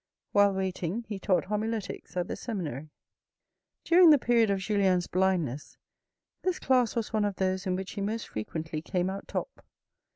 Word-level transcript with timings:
While 0.31 0.53
waiting, 0.55 1.05
he 1.07 1.19
taught 1.19 1.45
homiletics 1.45 2.17
at 2.17 2.27
the 2.27 2.35
seminary. 2.35 2.89
During 3.83 4.09
the 4.09 4.17
period 4.17 4.49
of 4.49 4.57
Julien's 4.57 5.05
blindness, 5.05 5.77
this 6.41 6.57
class 6.57 6.95
was 6.95 7.13
one 7.13 7.23
of 7.23 7.35
those 7.35 7.67
in 7.67 7.75
which 7.75 7.91
he 7.91 8.01
most 8.01 8.27
fre 8.29 8.39
quently 8.39 8.83
came 8.83 9.11
out 9.11 9.27
top. 9.27 9.63